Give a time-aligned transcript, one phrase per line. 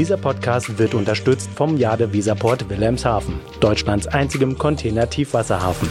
[0.00, 5.90] Dieser Podcast wird unterstützt vom Jade Visaport Wilhelmshaven, Deutschlands einzigem Container-Tiefwasserhafen.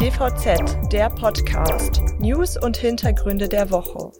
[0.00, 2.00] DVZ, der Podcast.
[2.20, 4.12] News und Hintergründe der Woche.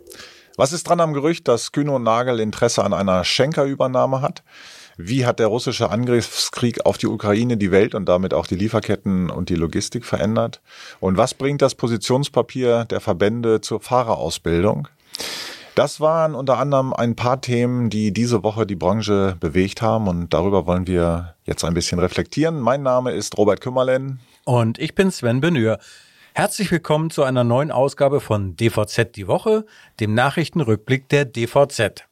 [0.56, 4.42] Was ist dran am Gerücht, dass Kühne und Nagel Interesse an einer Schenker-Übernahme hat?
[4.96, 9.30] Wie hat der russische Angriffskrieg auf die Ukraine die Welt und damit auch die Lieferketten
[9.30, 10.62] und die Logistik verändert?
[10.98, 14.88] Und was bringt das Positionspapier der Verbände zur Fahrerausbildung?
[15.76, 20.32] Das waren unter anderem ein paar Themen, die diese Woche die Branche bewegt haben und
[20.32, 22.60] darüber wollen wir jetzt ein bisschen reflektieren.
[22.60, 24.18] Mein Name ist Robert Kümmerlen.
[24.46, 25.78] Und ich bin Sven Benür.
[26.34, 29.66] Herzlich willkommen zu einer neuen Ausgabe von DVZ die Woche,
[30.00, 32.04] dem Nachrichtenrückblick der DVZ.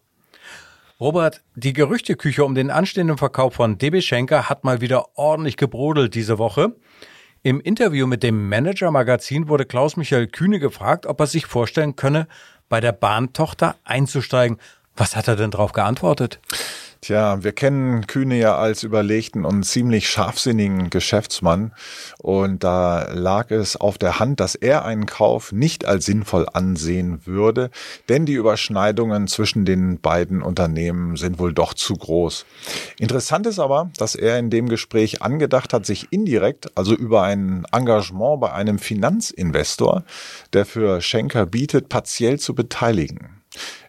[1.00, 6.14] Robert, die Gerüchteküche um den anstehenden Verkauf von DB Schenker hat mal wieder ordentlich gebrodelt
[6.14, 6.74] diese Woche.
[7.46, 11.94] Im Interview mit dem Manager Magazin wurde Klaus Michael Kühne gefragt, ob er sich vorstellen
[11.94, 12.26] könne,
[12.74, 14.58] bei der Bahntochter einzusteigen.
[14.96, 16.40] Was hat er denn darauf geantwortet?
[17.04, 21.74] Tja, wir kennen Kühne ja als überlegten und ziemlich scharfsinnigen Geschäftsmann.
[22.16, 27.26] Und da lag es auf der Hand, dass er einen Kauf nicht als sinnvoll ansehen
[27.26, 27.68] würde,
[28.08, 32.46] denn die Überschneidungen zwischen den beiden Unternehmen sind wohl doch zu groß.
[32.98, 37.66] Interessant ist aber, dass er in dem Gespräch angedacht hat, sich indirekt, also über ein
[37.70, 40.04] Engagement bei einem Finanzinvestor,
[40.54, 43.33] der für Schenker bietet, partiell zu beteiligen.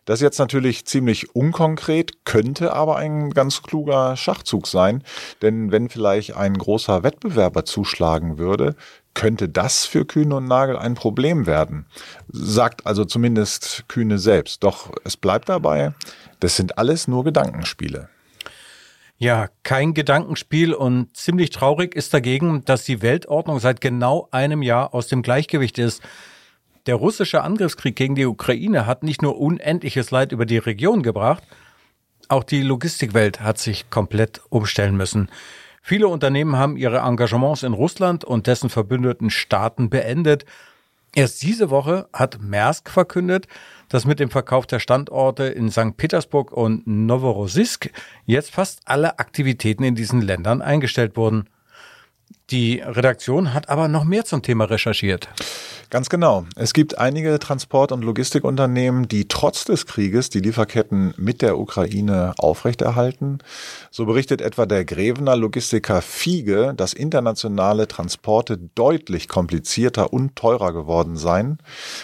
[0.06, 5.04] Das ist jetzt natürlich ziemlich unkonkret, könnte aber ein ganz kluger Schachzug sein,
[5.42, 8.76] denn wenn vielleicht ein großer Wettbewerber zuschlagen würde,
[9.16, 11.88] könnte das für Kühne und Nagel ein Problem werden.
[12.28, 14.64] Sagt also zumindest Kühne selbst.
[14.64, 15.94] Doch es bleibt dabei,
[16.40, 18.10] das sind alles nur Gedankenspiele.
[19.18, 24.94] Ja, kein Gedankenspiel und ziemlich traurig ist dagegen, dass die Weltordnung seit genau einem Jahr
[24.94, 26.04] aus dem Gleichgewicht ist.
[26.86, 31.44] Der russische Angriffskrieg gegen die Ukraine hat nicht nur unendliches Leid über die Region gebracht,
[32.28, 35.30] auch die Logistikwelt hat sich komplett umstellen müssen.
[35.82, 40.46] Viele Unternehmen haben ihre Engagements in Russland und dessen verbündeten Staaten beendet.
[41.14, 43.48] Erst diese Woche hat Maersk verkündet,
[43.90, 45.96] dass mit dem Verkauf der Standorte in St.
[45.98, 47.92] Petersburg und Novorossiysk
[48.26, 51.48] jetzt fast alle Aktivitäten in diesen Ländern eingestellt wurden.
[52.50, 55.30] Die Redaktion hat aber noch mehr zum Thema recherchiert.
[55.90, 56.46] Ganz genau.
[56.56, 62.34] Es gibt einige Transport- und Logistikunternehmen, die trotz des Krieges die Lieferketten mit der Ukraine
[62.38, 63.38] aufrechterhalten.
[63.92, 71.18] So berichtet etwa der Grevener Logistiker Fiege, dass internationale Transporte deutlich komplizierter und teurer geworden
[71.18, 71.60] seien.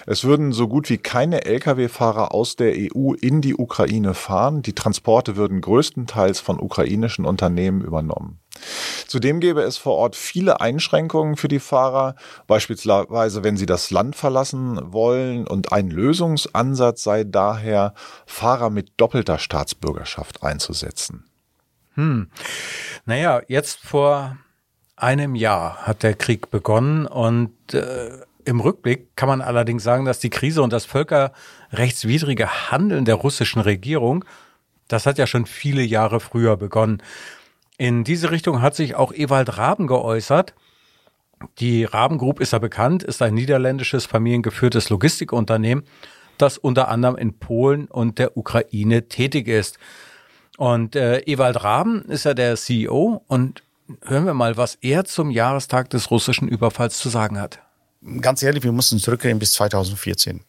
[0.06, 4.62] Es würden so gut wie keine Lkw-Fahrer aus der EU in die Ukraine fahren.
[4.62, 8.41] Die Transporte würden größtenteils von ukrainischen Unternehmen übernommen.
[9.08, 12.16] Zudem gäbe es vor Ort viele Einschränkungen für die Fahrer,
[12.48, 17.94] beispielsweise wenn sie das Land verlassen wollen und ein Lösungsansatz sei daher,
[18.26, 21.26] Fahrer mit doppelter Staatsbürgerschaft einzusetzen.
[21.96, 22.30] Hm.
[23.06, 24.38] Naja, jetzt vor
[24.96, 30.20] einem Jahr hat der Krieg begonnen und äh, im Rückblick kann man allerdings sagen, dass
[30.20, 34.26] die Krise und das völkerrechtswidrige Handeln der russischen Regierung,
[34.88, 37.02] das hat ja schon viele Jahre früher begonnen.
[37.82, 40.54] In diese Richtung hat sich auch Ewald Raben geäußert.
[41.58, 45.84] Die Raben Group ist ja bekannt, ist ein niederländisches familiengeführtes Logistikunternehmen,
[46.38, 49.80] das unter anderem in Polen und der Ukraine tätig ist.
[50.60, 53.64] Und äh, Ewald Raben ist ja der CEO und
[54.04, 57.64] hören wir mal, was er zum Jahrestag des russischen Überfalls zu sagen hat.
[58.22, 60.42] Ganz ehrlich, wir mussten zurückgehen bis 2014.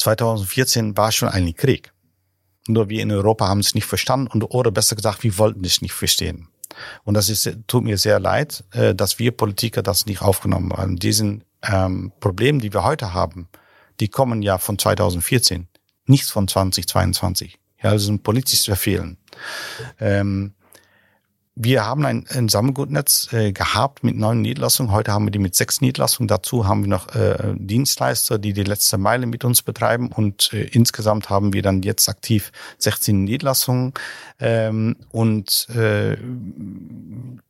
[0.00, 1.92] 2014 war schon ein Krieg.
[2.68, 5.82] Nur wir in Europa haben es nicht verstanden und oder besser gesagt, wir wollten es
[5.82, 6.48] nicht verstehen.
[7.04, 10.96] Und das ist, tut mir sehr leid, äh, dass wir Politiker das nicht aufgenommen haben.
[10.96, 13.48] Diesen ähm, Problemen, die wir heute haben,
[13.98, 15.68] die kommen ja von 2014,
[16.06, 17.58] nichts von 2022.
[17.82, 19.18] Ja, das sind politische Fehlen.
[19.98, 20.54] Ähm,
[21.56, 24.92] wir haben ein, ein Sammelgutnetz äh, gehabt mit neun Niederlassungen.
[24.92, 26.28] Heute haben wir die mit sechs Niederlassungen.
[26.28, 30.10] Dazu haben wir noch äh, Dienstleister, die die letzte Meile mit uns betreiben.
[30.12, 33.92] Und äh, insgesamt haben wir dann jetzt aktiv 16 Niederlassungen.
[34.38, 36.16] Ähm, und äh,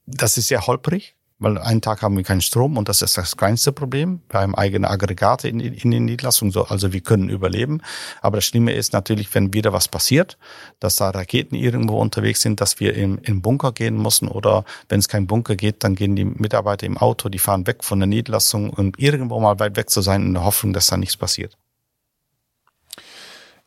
[0.06, 3.36] das ist sehr holprig weil einen Tag haben wir keinen Strom und das ist das
[3.36, 4.20] kleinste Problem.
[4.28, 7.80] Wir haben eigene Aggregate in, in den Niederlassungen, so, also wir können überleben.
[8.20, 10.38] Aber das Schlimme ist natürlich, wenn wieder was passiert,
[10.78, 15.00] dass da Raketen irgendwo unterwegs sind, dass wir im, im Bunker gehen müssen oder wenn
[15.00, 18.06] es kein Bunker geht, dann gehen die Mitarbeiter im Auto, die fahren weg von der
[18.06, 21.56] Niederlassung, um irgendwo mal weit weg zu sein in der Hoffnung, dass da nichts passiert.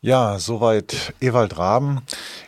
[0.04, 2.02] Ja, soweit Ewald Raben.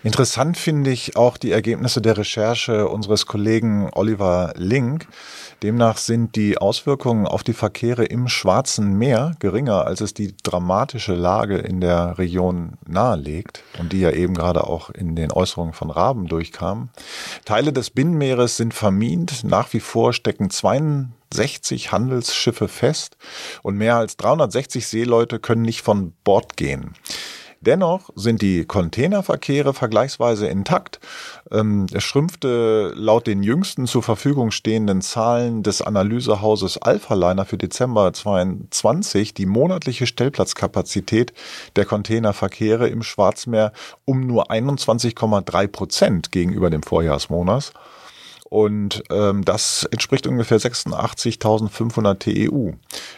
[0.06, 5.08] Interessant finde ich auch die Ergebnisse der Recherche unseres Kollegen Oliver Link.
[5.64, 11.16] Demnach sind die Auswirkungen auf die Verkehre im Schwarzen Meer geringer, als es die dramatische
[11.16, 15.90] Lage in der Region nahelegt und die ja eben gerade auch in den Äußerungen von
[15.90, 16.90] Raben durchkam.
[17.44, 19.42] Teile des Binnenmeeres sind vermint.
[19.42, 23.16] Nach wie vor stecken 62 Handelsschiffe fest
[23.64, 26.94] und mehr als 360 Seeleute können nicht von Bord gehen.
[27.60, 31.00] Dennoch sind die Containerverkehre vergleichsweise intakt.
[31.50, 38.12] Ähm, es schrumpfte laut den jüngsten zur Verfügung stehenden Zahlen des Analysehauses Alphaliner für Dezember
[38.12, 41.32] 2022 die monatliche Stellplatzkapazität
[41.76, 43.72] der Containerverkehre im Schwarzmeer
[44.04, 47.72] um nur 21,3 Prozent gegenüber dem Vorjahrsmonat.
[48.48, 52.72] Und ähm, das entspricht ungefähr 86.500 TEU.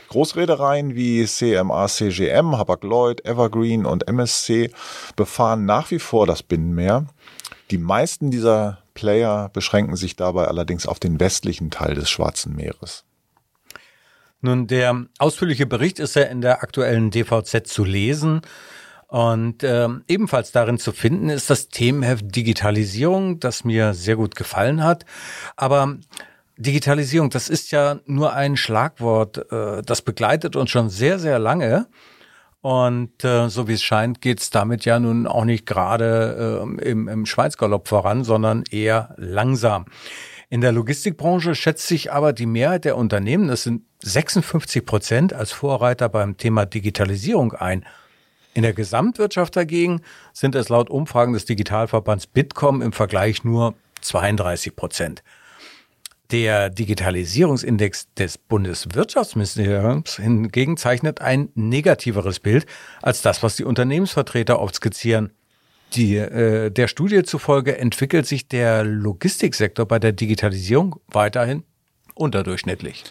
[0.08, 4.70] Großreedereien wie CMA CGM, Hapag-Lloyd, Evergreen und MSC
[5.16, 7.06] befahren nach wie vor das Binnenmeer.
[7.70, 13.04] Die meisten dieser Player beschränken sich dabei allerdings auf den westlichen Teil des Schwarzen Meeres.
[14.40, 18.40] Nun, der ausführliche Bericht ist ja in der aktuellen DVZ zu lesen.
[19.08, 24.84] Und ähm, ebenfalls darin zu finden ist das Themenheft Digitalisierung, das mir sehr gut gefallen
[24.84, 25.06] hat.
[25.56, 25.96] Aber
[26.58, 31.87] Digitalisierung, das ist ja nur ein Schlagwort, äh, das begleitet uns schon sehr, sehr lange.
[32.60, 36.90] Und äh, so wie es scheint, geht es damit ja nun auch nicht gerade äh,
[36.90, 39.87] im, im Schweizgalopp voran, sondern eher langsam.
[40.50, 45.52] In der Logistikbranche schätzt sich aber die Mehrheit der Unternehmen, das sind 56 Prozent, als
[45.52, 47.84] Vorreiter beim Thema Digitalisierung ein.
[48.55, 50.00] In der Gesamtwirtschaft dagegen
[50.33, 55.23] sind es laut Umfragen des Digitalverbands Bitkom im Vergleich nur 32 Prozent.
[56.31, 62.67] Der Digitalisierungsindex des Bundeswirtschaftsministeriums hingegen zeichnet ein negativeres Bild
[63.00, 65.33] als das, was die Unternehmensvertreter oft skizzieren.
[65.95, 71.65] Die, äh, der Studie zufolge entwickelt sich der Logistiksektor bei der Digitalisierung weiterhin
[72.15, 73.05] unterdurchschnittlich.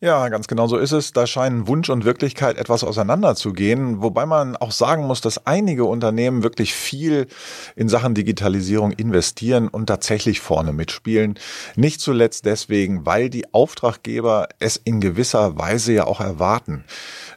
[0.00, 1.12] Ja, ganz genau so ist es.
[1.12, 6.44] Da scheinen Wunsch und Wirklichkeit etwas auseinanderzugehen, wobei man auch sagen muss, dass einige Unternehmen
[6.44, 7.26] wirklich viel
[7.74, 11.36] in Sachen Digitalisierung investieren und tatsächlich vorne mitspielen.
[11.74, 16.84] Nicht zuletzt deswegen, weil die Auftraggeber es in gewisser Weise ja auch erwarten.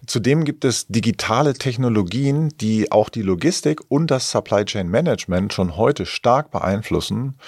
[0.06, 5.78] Zudem gibt es digitale Technologien, die auch die Logistik und das Supply Chain Management schon
[5.78, 7.40] heute stark beeinflussen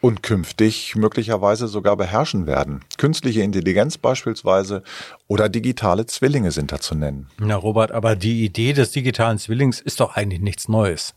[0.00, 2.80] und künftig möglicherweise sogar beherrschen werden.
[2.96, 4.82] Künstliche Intelligenz beispielsweise
[5.26, 7.28] oder digitale Zwillinge sind da zu nennen.
[7.38, 11.14] Na Robert, aber die Idee des digitalen Zwillings ist doch eigentlich nichts Neues.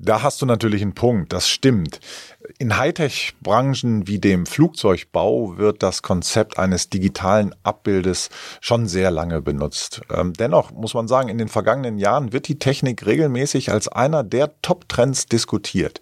[0.00, 1.98] Da hast du natürlich einen Punkt, das stimmt.
[2.58, 8.30] In Hightech-Branchen wie dem Flugzeugbau wird das Konzept eines digitalen Abbildes
[8.60, 10.02] schon sehr lange benutzt.
[10.14, 14.22] Ähm, dennoch muss man sagen, in den vergangenen Jahren wird die Technik regelmäßig als einer
[14.22, 16.00] der Top-Trends diskutiert.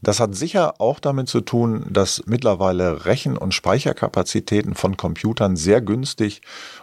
[0.00, 5.80] Das hat sicher auch damit zu tun, dass mittlerweile Rechen- und Speicherkapazitäten von Computern sehr
[5.80, 6.40] günstig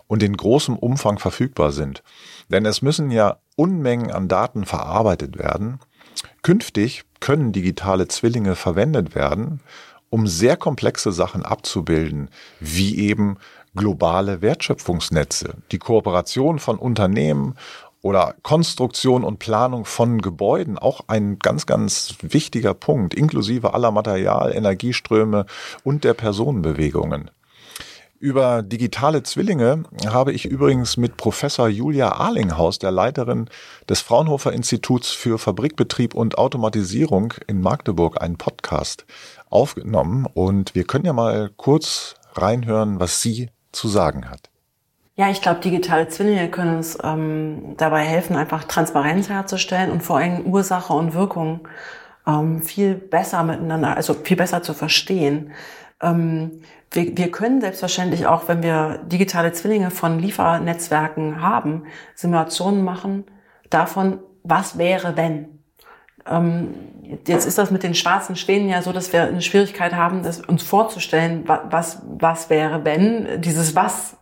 [0.07, 2.03] und in großem Umfang verfügbar sind.
[2.50, 5.79] Denn es müssen ja Unmengen an Daten verarbeitet werden.
[6.41, 9.62] Künftig können digitale Zwillinge verwendet werden,
[10.09, 12.29] um sehr komplexe Sachen abzubilden,
[12.59, 13.38] wie eben
[13.75, 17.56] globale Wertschöpfungsnetze, die Kooperation von Unternehmen
[18.06, 24.56] oder Konstruktion und Planung von Gebäuden auch ein ganz, ganz wichtiger Punkt, inklusive aller Material,
[24.56, 25.48] Energieströme
[25.84, 27.31] und der Personenbewegungen.
[28.19, 33.50] Über digitale Zwillinge habe ich übrigens mit Professor Julia Arlinghaus, der Leiterin
[33.90, 39.08] des Fraunhofer Instituts für Fabrikbetrieb und Automatisierung in Magdeburg, einen Podcast
[39.50, 40.27] aufgenommen.
[40.32, 44.51] Und wir können ja mal kurz reinhören, was sie zu sagen hat.
[45.17, 50.17] Ja, ich glaube, digitale Zwillinge können uns ähm, dabei helfen, einfach Transparenz herzustellen und vor
[50.17, 51.67] allem Ursache und Wirkung
[52.27, 55.51] ähm, viel besser miteinander, also viel besser zu verstehen.
[56.01, 63.24] Ähm, wir, wir können selbstverständlich auch, wenn wir digitale Zwillinge von Liefernetzwerken haben, Simulationen machen
[63.69, 65.60] davon, was wäre, wenn.
[66.25, 66.74] Ähm,
[67.25, 70.41] jetzt ist das mit den schwarzen Schwänen ja so, dass wir eine Schwierigkeit haben, das
[70.41, 74.17] uns vorzustellen, was, was wäre, wenn dieses Was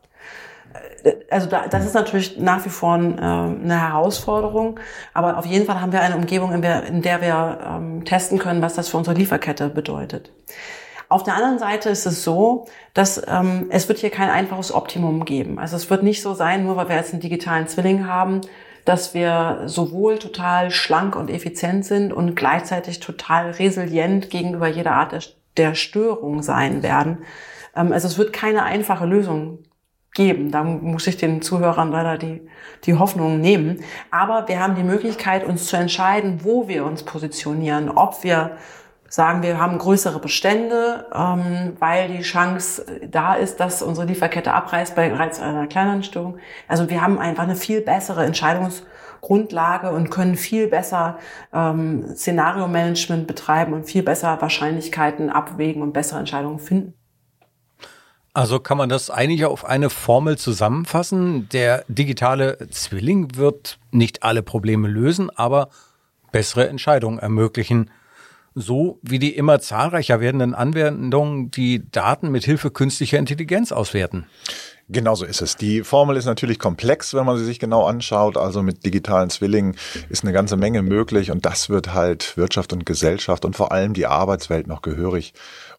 [1.29, 4.79] also da, das ist natürlich nach wie vor ein, äh, eine Herausforderung,
[5.13, 8.39] aber auf jeden Fall haben wir eine Umgebung, in der, in der wir ähm, testen
[8.39, 10.31] können, was das für unsere Lieferkette bedeutet.
[11.09, 15.25] Auf der anderen Seite ist es so, dass ähm, es wird hier kein einfaches Optimum
[15.25, 15.59] geben.
[15.59, 18.41] Also es wird nicht so sein, nur weil wir jetzt einen digitalen Zwilling haben,
[18.85, 25.11] dass wir sowohl total schlank und effizient sind und gleichzeitig total resilient gegenüber jeder Art
[25.11, 25.21] der,
[25.57, 27.19] der Störung sein werden.
[27.75, 29.59] Ähm, also es wird keine einfache Lösung
[30.13, 30.51] geben.
[30.51, 32.41] Da muss ich den Zuhörern leider die,
[32.85, 33.79] die Hoffnung nehmen.
[34.11, 37.89] Aber wir haben die Möglichkeit, uns zu entscheiden, wo wir uns positionieren.
[37.89, 38.57] Ob wir
[39.13, 44.95] sagen, wir haben größere Bestände, ähm, weil die Chance da ist, dass unsere Lieferkette abreißt
[44.95, 46.39] bei bereits einer kleineren Störung.
[46.67, 51.19] Also wir haben einfach eine viel bessere Entscheidungsgrundlage und können viel besser
[51.53, 56.95] ähm, Szenario-Management betreiben und viel besser Wahrscheinlichkeiten abwägen und bessere Entscheidungen finden.
[58.35, 61.47] Also kann man das eigentlich auf eine Formel zusammenfassen.
[61.49, 65.69] Der digitale Zwilling wird nicht alle Probleme lösen, aber
[66.31, 67.91] bessere Entscheidungen ermöglichen.
[68.55, 74.25] So wie die immer zahlreicher werdenden Anwendungen, die Daten mit Hilfe künstlicher Intelligenz auswerten.
[74.89, 75.55] Genauso ist es.
[75.55, 78.35] Die Formel ist natürlich komplex, wenn man sie sich genau anschaut.
[78.35, 79.75] Also mit digitalen Zwillingen
[80.09, 83.93] ist eine ganze Menge möglich und das wird halt Wirtschaft und Gesellschaft und vor allem
[83.93, 85.33] die Arbeitswelt noch gehörig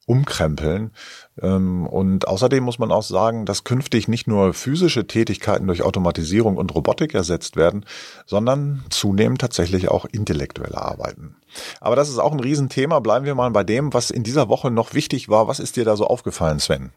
[0.06, 0.92] umkrempeln.
[1.40, 6.56] Ähm, und außerdem muss man auch sagen, dass künftig nicht nur physische Tätigkeiten durch Automatisierung
[6.56, 7.84] und Robotik ersetzt werden,
[8.26, 11.36] sondern zunehmend tatsächlich auch intellektuelle Arbeiten.
[11.80, 13.00] Aber das ist auch ein Riesenthema.
[13.00, 15.48] Bleiben wir mal bei dem, was in dieser Woche noch wichtig war.
[15.48, 16.92] Was ist dir da so aufgefallen, Sven?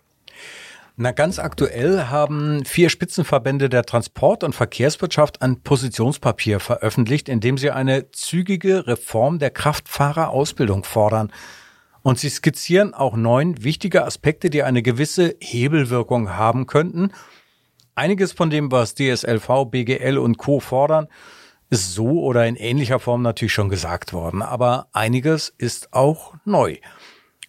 [0.99, 7.59] Na, ganz aktuell haben vier Spitzenverbände der Transport- und Verkehrswirtschaft ein Positionspapier veröffentlicht, in dem
[7.59, 11.31] sie eine zügige Reform der Kraftfahrerausbildung fordern.
[12.07, 17.11] Und sie skizzieren auch neun wichtige Aspekte, die eine gewisse Hebelwirkung haben könnten.
[17.95, 20.61] Einiges von dem, was DSLV, BGL und Co.
[20.61, 21.09] fordern,
[21.69, 26.77] ist so oder in ähnlicher Form natürlich schon gesagt worden, aber einiges ist auch neu.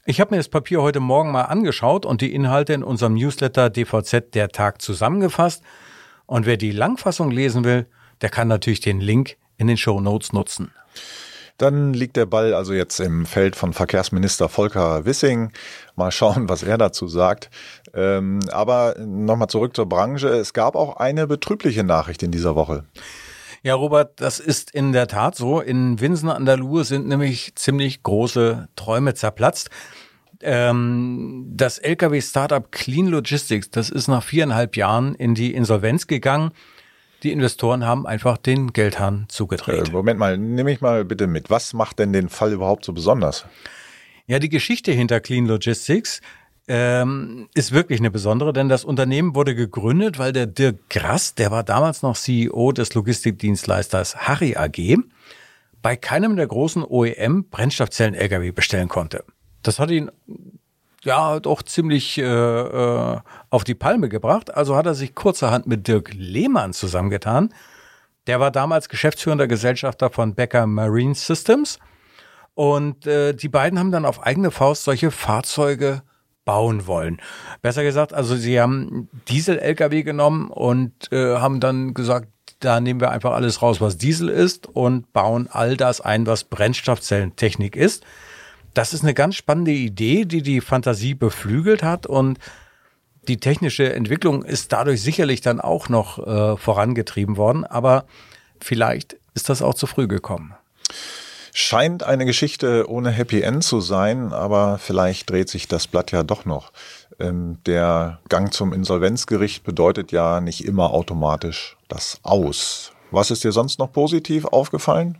[0.07, 3.71] Ich habe mir das Papier heute Morgen mal angeschaut und die Inhalte in unserem Newsletter
[3.71, 5.63] DVZ der Tag zusammengefasst.
[6.27, 7.87] Und wer die Langfassung lesen will,
[8.23, 10.73] der kann natürlich den Link in den Show Notes nutzen.
[11.59, 15.51] Dann liegt der Ball also jetzt im Feld von Verkehrsminister Volker Wissing.
[15.97, 17.51] Mal schauen, was er dazu sagt.
[17.95, 20.29] Ähm, aber nochmal zurück zur Branche.
[20.29, 22.85] Es gab auch eine betrübliche Nachricht in dieser Woche.
[23.65, 25.61] Ja, Robert, das ist in der Tat so.
[25.61, 29.71] In Winsen an der Luhe sind nämlich ziemlich große Träume zerplatzt.
[30.41, 36.53] Ähm, das Lkw-Startup Clean Logistics, das ist nach viereinhalb Jahren in die Insolvenz gegangen.
[37.23, 39.89] Die Investoren haben einfach den Geldhahn zugedreht.
[39.89, 41.51] Äh, Moment mal, nehme ich mal bitte mit.
[41.51, 43.45] Was macht denn den Fall überhaupt so besonders?
[44.27, 46.21] Ja, die Geschichte hinter Clean Logistics
[46.69, 51.51] ähm, ist wirklich eine besondere, denn das Unternehmen wurde gegründet, weil der Dirk Grass, der
[51.51, 54.99] war damals noch CEO des Logistikdienstleisters Harry AG,
[55.81, 59.25] bei keinem der großen OEM Brennstoffzellen-Lkw bestellen konnte.
[59.63, 60.11] Das hat ihn
[61.09, 63.19] ja doch ziemlich äh, äh,
[63.51, 64.55] auf die Palme gebracht.
[64.55, 67.53] Also hat er sich kurzerhand mit Dirk Lehmann zusammengetan.
[68.27, 71.79] Der war damals geschäftsführender Gesellschafter von Becker Marine Systems.
[72.55, 76.03] Und äh, die beiden haben dann auf eigene Faust solche Fahrzeuge
[76.45, 77.21] bauen wollen.
[77.63, 82.29] Besser gesagt, also sie haben Diesel-Lkw genommen und äh, haben dann gesagt,
[82.61, 86.45] da nehmen wir einfach alles raus, was Diesel ist und bauen all das ein, was
[86.45, 88.05] Brennstoffzellentechnik ist
[88.79, 92.39] das ist eine ganz spannende Idee, die die Fantasie beflügelt hat und
[93.27, 98.05] die technische Entwicklung ist dadurch sicherlich dann auch noch äh, vorangetrieben worden, aber
[98.61, 100.55] vielleicht ist das auch zu früh gekommen.
[101.53, 106.23] Scheint eine Geschichte ohne Happy End zu sein, aber vielleicht dreht sich das Blatt ja
[106.23, 106.71] doch noch.
[107.19, 112.93] Ähm, der Gang zum Insolvenzgericht bedeutet ja nicht immer automatisch das Aus.
[113.11, 115.19] Was ist dir sonst noch positiv aufgefallen?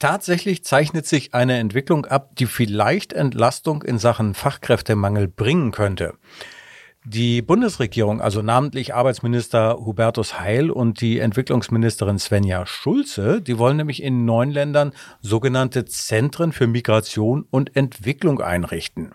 [0.00, 6.14] Tatsächlich zeichnet sich eine Entwicklung ab, die vielleicht Entlastung in Sachen Fachkräftemangel bringen könnte.
[7.04, 14.02] Die Bundesregierung, also namentlich Arbeitsminister Hubertus Heil und die Entwicklungsministerin Svenja Schulze, die wollen nämlich
[14.02, 19.12] in neun Ländern sogenannte Zentren für Migration und Entwicklung einrichten.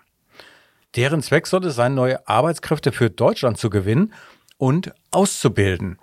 [0.94, 4.12] Deren Zweck soll es sein, neue Arbeitskräfte für Deutschland zu gewinnen
[4.56, 5.98] und auszubilden.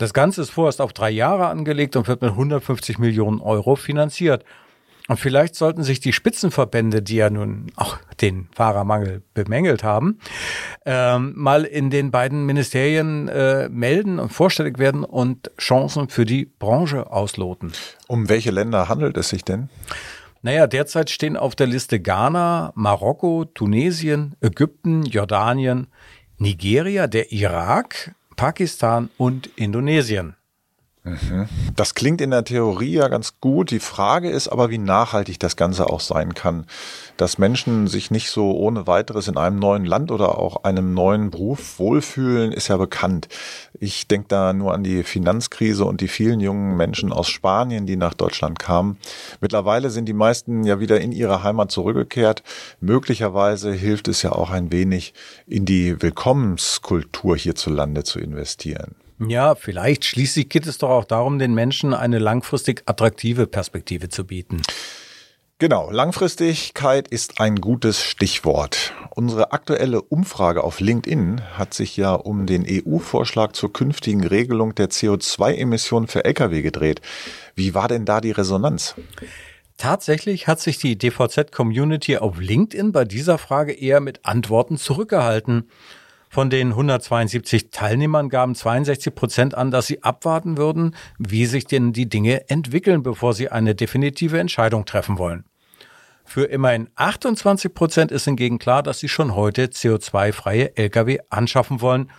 [0.00, 4.46] Das Ganze ist vorerst auf drei Jahre angelegt und wird mit 150 Millionen Euro finanziert.
[5.08, 10.18] Und vielleicht sollten sich die Spitzenverbände, die ja nun auch den Fahrermangel bemängelt haben,
[10.86, 16.46] ähm, mal in den beiden Ministerien äh, melden und vorstellig werden und Chancen für die
[16.46, 17.72] Branche ausloten.
[18.08, 19.68] Um welche Länder handelt es sich denn?
[20.40, 25.88] Naja, derzeit stehen auf der Liste Ghana, Marokko, Tunesien, Ägypten, Jordanien,
[26.38, 30.34] Nigeria, der Irak, Pakistan und Indonesien.
[31.02, 31.48] Mhm.
[31.76, 33.70] Das klingt in der Theorie ja ganz gut.
[33.70, 36.66] Die Frage ist aber, wie nachhaltig das Ganze auch sein kann.
[37.16, 41.30] Dass Menschen sich nicht so ohne weiteres in einem neuen Land oder auch einem neuen
[41.30, 43.28] Beruf wohlfühlen, ist ja bekannt.
[43.78, 47.96] Ich denke da nur an die Finanzkrise und die vielen jungen Menschen aus Spanien, die
[47.96, 48.98] nach Deutschland kamen.
[49.40, 52.42] Mittlerweile sind die meisten ja wieder in ihre Heimat zurückgekehrt.
[52.80, 55.14] Möglicherweise hilft es ja auch ein wenig,
[55.46, 58.96] in die Willkommenskultur hierzulande zu investieren.
[59.26, 60.04] Ja, vielleicht.
[60.04, 64.62] Schließlich geht es doch auch darum, den Menschen eine langfristig attraktive Perspektive zu bieten.
[65.58, 68.94] Genau, Langfristigkeit ist ein gutes Stichwort.
[69.14, 74.88] Unsere aktuelle Umfrage auf LinkedIn hat sich ja um den EU-Vorschlag zur künftigen Regelung der
[74.88, 77.02] CO2-Emissionen für Lkw gedreht.
[77.54, 78.94] Wie war denn da die Resonanz?
[79.76, 85.68] Tatsächlich hat sich die DVZ-Community auf LinkedIn bei dieser Frage eher mit Antworten zurückgehalten.
[86.32, 91.92] Von den 172 Teilnehmern gaben 62 Prozent an, dass sie abwarten würden, wie sich denn
[91.92, 95.44] die Dinge entwickeln, bevor sie eine definitive Entscheidung treffen wollen.
[96.24, 102.12] Für immerhin 28 Prozent ist hingegen klar, dass sie schon heute CO2-freie Lkw anschaffen wollen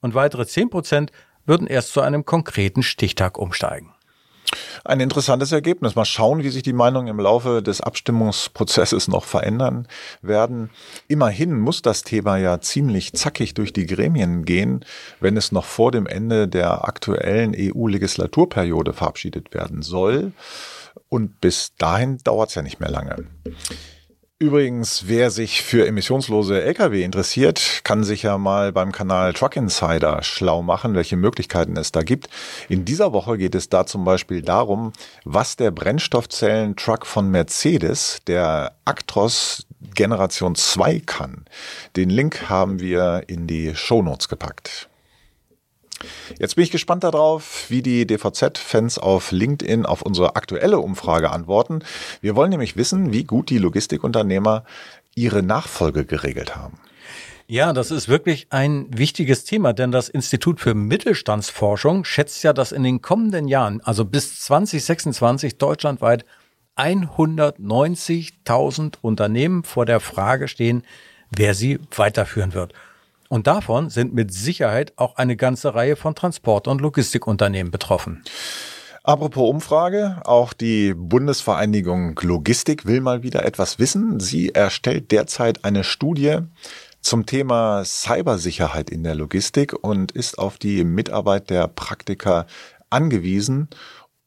[0.00, 1.12] und weitere 10 Prozent
[1.44, 3.92] würden erst zu einem konkreten Stichtag umsteigen.
[4.84, 5.94] Ein interessantes Ergebnis.
[5.94, 9.86] Mal schauen, wie sich die Meinungen im Laufe des Abstimmungsprozesses noch verändern
[10.22, 10.70] werden.
[11.08, 14.84] Immerhin muss das Thema ja ziemlich zackig durch die Gremien gehen,
[15.20, 20.32] wenn es noch vor dem Ende der aktuellen EU-Legislaturperiode verabschiedet werden soll.
[21.08, 23.26] Und bis dahin dauert es ja nicht mehr lange.
[24.40, 30.22] Übrigens, wer sich für emissionslose Lkw interessiert, kann sich ja mal beim Kanal Truck Insider
[30.22, 32.28] schlau machen, welche Möglichkeiten es da gibt.
[32.68, 34.92] In dieser Woche geht es da zum Beispiel darum,
[35.24, 39.66] was der Brennstoffzellen-Truck von Mercedes, der Actros
[39.96, 41.44] Generation 2 kann.
[41.96, 44.87] Den Link haben wir in die Shownotes gepackt.
[46.38, 51.80] Jetzt bin ich gespannt darauf, wie die DVZ-Fans auf LinkedIn auf unsere aktuelle Umfrage antworten.
[52.20, 54.64] Wir wollen nämlich wissen, wie gut die Logistikunternehmer
[55.14, 56.78] ihre Nachfolge geregelt haben.
[57.50, 62.72] Ja, das ist wirklich ein wichtiges Thema, denn das Institut für Mittelstandsforschung schätzt ja, dass
[62.72, 66.26] in den kommenden Jahren, also bis 2026 deutschlandweit
[66.76, 70.82] 190.000 Unternehmen vor der Frage stehen,
[71.34, 72.74] wer sie weiterführen wird.
[73.28, 78.22] Und davon sind mit Sicherheit auch eine ganze Reihe von Transport- und Logistikunternehmen betroffen.
[79.04, 84.20] Apropos Umfrage, auch die Bundesvereinigung Logistik will mal wieder etwas wissen.
[84.20, 86.40] Sie erstellt derzeit eine Studie
[87.00, 92.46] zum Thema Cybersicherheit in der Logistik und ist auf die Mitarbeit der Praktiker
[92.90, 93.68] angewiesen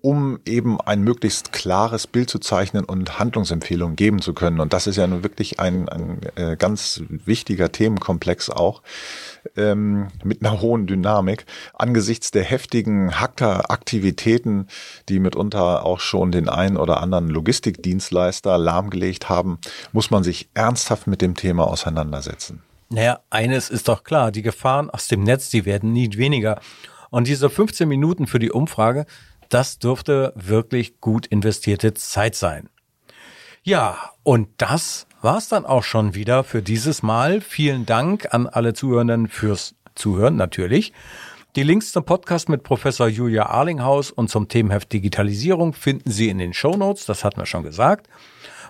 [0.02, 4.60] um eben ein möglichst klares Bild zu zeichnen und Handlungsempfehlungen geben zu können.
[4.60, 8.82] Und das ist ja nun wirklich ein, ein äh, ganz wichtiger Themenkomplex auch
[9.56, 11.46] ähm, mit einer hohen Dynamik.
[11.74, 14.68] Angesichts der heftigen Hacker-Aktivitäten,
[15.08, 19.60] die mitunter auch schon den einen oder anderen Logistikdienstleister lahmgelegt haben,
[19.92, 22.64] muss man sich ernsthaft mit dem Thema auseinandersetzen.
[22.90, 26.60] Naja, eines ist doch klar, die Gefahren aus dem Netz, die werden nie weniger.
[27.10, 29.06] Und diese 15 Minuten für die Umfrage
[29.54, 32.70] das dürfte wirklich gut investierte Zeit sein.
[33.64, 37.42] Ja, und das war's dann auch schon wieder für dieses Mal.
[37.42, 40.94] Vielen Dank an alle Zuhörenden fürs Zuhören natürlich.
[41.56, 46.38] Die Links zum Podcast mit Professor Julia Arlinghaus und zum Themenheft Digitalisierung finden Sie in
[46.38, 48.08] den Show Notes, das hatten wir schon gesagt.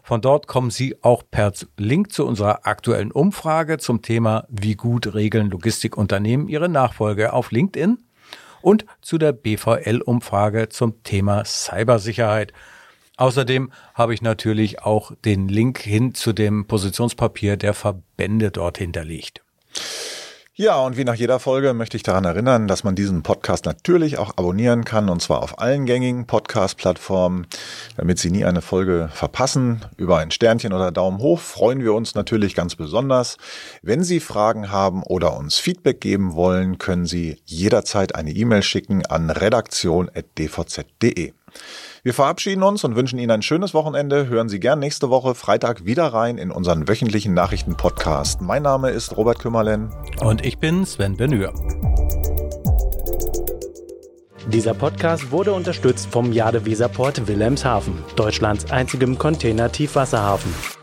[0.03, 5.13] Von dort kommen Sie auch per Link zu unserer aktuellen Umfrage zum Thema Wie gut
[5.13, 7.99] regeln Logistikunternehmen ihre Nachfolge auf LinkedIn
[8.61, 12.53] und zu der BVL-Umfrage zum Thema Cybersicherheit.
[13.17, 19.43] Außerdem habe ich natürlich auch den Link hin zu dem Positionspapier der Verbände dort hinterlegt.
[20.61, 24.19] Ja, und wie nach jeder Folge möchte ich daran erinnern, dass man diesen Podcast natürlich
[24.19, 27.47] auch abonnieren kann, und zwar auf allen gängigen Podcast-Plattformen,
[27.97, 29.83] damit Sie nie eine Folge verpassen.
[29.97, 33.39] Über ein Sternchen oder Daumen hoch freuen wir uns natürlich ganz besonders.
[33.81, 39.03] Wenn Sie Fragen haben oder uns Feedback geben wollen, können Sie jederzeit eine E-Mail schicken
[39.07, 41.33] an redaktion.dvz.de.
[42.03, 44.27] Wir verabschieden uns und wünschen Ihnen ein schönes Wochenende.
[44.27, 48.41] Hören Sie gern nächste Woche Freitag wieder rein in unseren wöchentlichen Nachrichten-Podcast.
[48.41, 49.93] Mein Name ist Robert Kümmerlen.
[50.19, 51.53] Und ich bin Sven Benür.
[54.47, 60.80] Dieser Podcast wurde unterstützt vom Jade Weserport Wilhelmshaven, Deutschlands einzigem Container-Tiefwasserhafen.